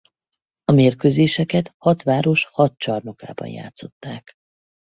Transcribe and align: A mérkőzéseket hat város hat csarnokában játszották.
A 0.65 0.71
mérkőzéseket 0.71 1.75
hat 1.77 2.03
város 2.03 2.45
hat 2.45 2.77
csarnokában 2.77 3.47
játszották. 3.47 4.33